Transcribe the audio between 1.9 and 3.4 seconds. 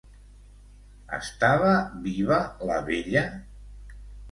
viva la vella?